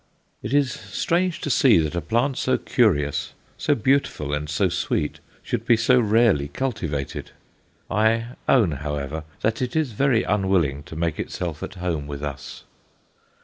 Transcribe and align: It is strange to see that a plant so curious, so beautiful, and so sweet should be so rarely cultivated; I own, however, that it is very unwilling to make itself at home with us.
It 0.41 0.51
is 0.51 0.71
strange 0.73 1.41
to 1.41 1.51
see 1.51 1.77
that 1.77 1.93
a 1.93 2.01
plant 2.01 2.35
so 2.39 2.57
curious, 2.57 3.33
so 3.55 3.75
beautiful, 3.75 4.33
and 4.33 4.49
so 4.49 4.67
sweet 4.67 5.19
should 5.43 5.63
be 5.63 5.77
so 5.77 5.99
rarely 5.99 6.47
cultivated; 6.47 7.29
I 7.87 8.29
own, 8.49 8.71
however, 8.71 9.25
that 9.41 9.61
it 9.61 9.75
is 9.75 9.91
very 9.91 10.23
unwilling 10.23 10.81
to 10.85 10.95
make 10.95 11.19
itself 11.19 11.61
at 11.61 11.75
home 11.75 12.07
with 12.07 12.23
us. 12.23 12.63